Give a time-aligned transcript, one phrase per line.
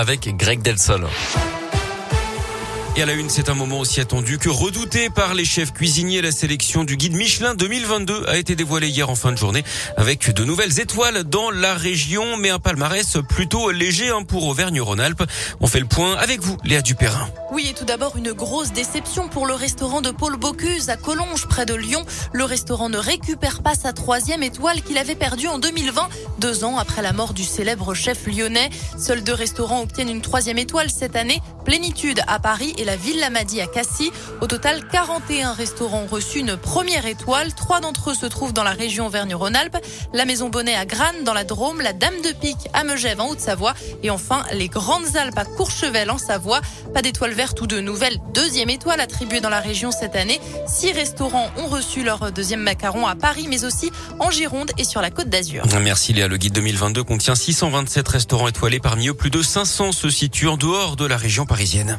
[0.00, 1.06] avec Greg Delsol.
[2.96, 6.20] Et à la une, c'est un moment aussi attendu que redouté par les chefs cuisiniers.
[6.22, 9.62] La sélection du guide Michelin 2022 a été dévoilée hier en fin de journée
[9.96, 15.22] avec de nouvelles étoiles dans la région, mais un palmarès plutôt léger hein, pour Auvergne-Rhône-Alpes.
[15.60, 17.28] On fait le point avec vous, Léa Dupérin.
[17.52, 21.46] Oui, et tout d'abord une grosse déception pour le restaurant de Paul Bocuse à Collonges,
[21.46, 22.04] près de Lyon.
[22.32, 26.76] Le restaurant ne récupère pas sa troisième étoile qu'il avait perdue en 2020, deux ans
[26.76, 28.68] après la mort du célèbre chef lyonnais.
[28.98, 31.40] Seuls deux restaurants obtiennent une troisième étoile cette année.
[31.64, 34.10] Plénitude à Paris et la Villa Madi à Cassis.
[34.40, 37.54] Au total, 41 restaurants ont reçu une première étoile.
[37.54, 39.76] Trois d'entre eux se trouvent dans la région Auvergne-Rhône-Alpes.
[40.14, 43.28] La Maison Bonnet à Grannes dans la Drôme, la Dame de Pique à Megève en
[43.28, 46.62] Haute-Savoie et enfin les Grandes Alpes à Courchevel en Savoie.
[46.94, 50.40] Pas d'étoile verte ou de nouvelle deuxième étoile attribuée dans la région cette année.
[50.66, 55.02] Six restaurants ont reçu leur deuxième macaron à Paris mais aussi en Gironde et sur
[55.02, 55.64] la Côte d'Azur.
[55.82, 56.28] Merci Léa.
[56.28, 58.80] Le guide 2022 contient 627 restaurants étoilés.
[58.80, 61.98] Parmi eux, plus de 500 se situent en dehors de la région parisienne.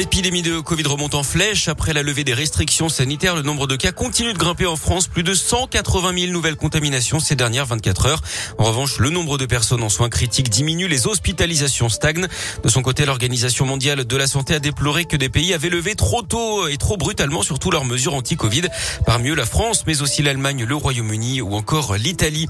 [0.00, 1.68] L'épidémie de Covid remonte en flèche.
[1.68, 5.08] Après la levée des restrictions sanitaires, le nombre de cas continue de grimper en France.
[5.08, 8.22] Plus de 180 000 nouvelles contaminations ces dernières 24 heures.
[8.56, 10.88] En revanche, le nombre de personnes en soins critiques diminue.
[10.88, 12.28] Les hospitalisations stagnent.
[12.62, 15.94] De son côté, l'Organisation mondiale de la santé a déploré que des pays avaient levé
[15.94, 18.68] trop tôt et trop brutalement surtout leurs mesures anti-Covid.
[19.04, 22.48] Parmi eux, la France, mais aussi l'Allemagne, le Royaume-Uni ou encore l'Italie.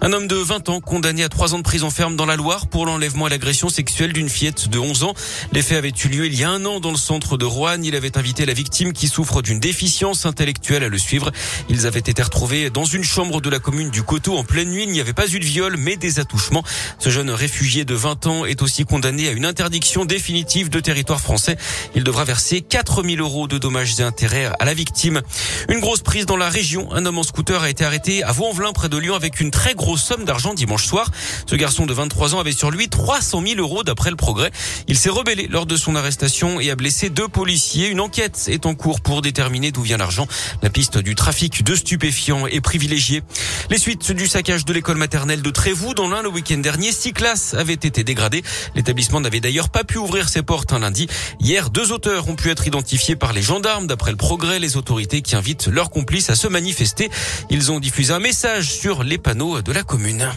[0.00, 2.68] Un homme de 20 ans condamné à 3 ans de prison ferme dans la Loire
[2.68, 5.12] pour l'enlèvement et l'agression sexuelle d'une fillette de 11 ans.
[5.52, 7.82] Les faits avaient eu lieu il y a un an dans le centre de Rouen.
[7.82, 11.32] Il avait invité la victime qui souffre d'une déficience intellectuelle à le suivre.
[11.68, 14.84] Ils avaient été retrouvés dans une chambre de la commune du Coteau en pleine nuit.
[14.84, 16.62] Il n'y avait pas eu de viol, mais des attouchements.
[17.00, 21.20] Ce jeune réfugié de 20 ans est aussi condamné à une interdiction définitive de territoire
[21.20, 21.56] français.
[21.96, 25.22] Il devra verser 4000 euros de dommages et intérêts à la victime.
[25.68, 26.92] Une grosse prise dans la région.
[26.92, 29.74] Un homme en scooter a été arrêté à Vaux-en-Velin près de Lyon avec une très
[29.74, 31.10] grosse somme d'argent dimanche soir.
[31.50, 34.52] Ce garçon de 23 ans avait sur lui 300 000 euros d'après le progrès.
[34.86, 37.88] Il s'est rebellé lors de son arrestation a blessé deux policiers.
[37.88, 40.26] Une enquête est en cours pour déterminer d'où vient l'argent.
[40.62, 43.22] La piste du trafic de stupéfiants est privilégiée.
[43.70, 47.12] Les suites du saccage de l'école maternelle de Trévoux dans l'un le week-end dernier, six
[47.12, 48.42] classes avaient été dégradées.
[48.74, 51.06] L'établissement n'avait d'ailleurs pas pu ouvrir ses portes un lundi.
[51.40, 53.86] Hier, deux auteurs ont pu être identifiés par les gendarmes.
[53.86, 57.10] D'après le progrès, les autorités qui invitent leurs complices à se manifester.
[57.50, 60.28] Ils ont diffusé un message sur les panneaux de la commune.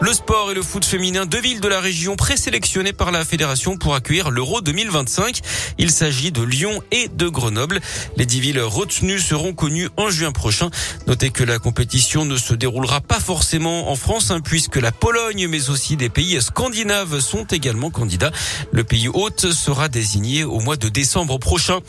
[0.00, 3.76] Le sport et le foot féminin, deux villes de la région présélectionnées par la fédération
[3.76, 5.40] pour accueillir l'Euro 2025.
[5.76, 7.80] Il s'agit de Lyon et de Grenoble.
[8.16, 10.70] Les dix villes retenues seront connues en juin prochain.
[11.08, 15.48] Notez que la compétition ne se déroulera pas forcément en France, hein, puisque la Pologne,
[15.48, 18.30] mais aussi des pays scandinaves sont également candidats.
[18.70, 21.80] Le pays hôte sera désigné au mois de décembre prochain.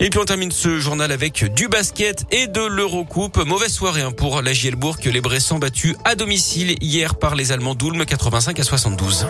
[0.00, 3.44] Et puis on termine ce journal avec du basket et de l'Eurocoupe.
[3.44, 7.57] Mauvaise soirée hein, pour la Gielbourg, les Bressans battus à domicile hier par les Allemands
[7.74, 9.26] Doulme 85 à 72.